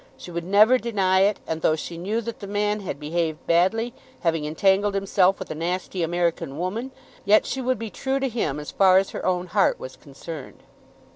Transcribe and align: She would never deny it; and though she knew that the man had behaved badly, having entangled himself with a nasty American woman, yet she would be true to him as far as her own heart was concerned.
She 0.17 0.31
would 0.31 0.45
never 0.47 0.79
deny 0.79 1.19
it; 1.19 1.39
and 1.45 1.61
though 1.61 1.75
she 1.75 1.95
knew 1.95 2.21
that 2.21 2.39
the 2.39 2.47
man 2.47 2.79
had 2.79 2.99
behaved 2.99 3.45
badly, 3.45 3.93
having 4.21 4.45
entangled 4.45 4.95
himself 4.95 5.37
with 5.37 5.51
a 5.51 5.53
nasty 5.53 6.01
American 6.01 6.57
woman, 6.57 6.89
yet 7.23 7.45
she 7.45 7.61
would 7.61 7.77
be 7.77 7.91
true 7.91 8.19
to 8.19 8.27
him 8.27 8.59
as 8.59 8.71
far 8.71 8.97
as 8.97 9.11
her 9.11 9.23
own 9.23 9.45
heart 9.45 9.79
was 9.79 9.95
concerned. 9.95 10.63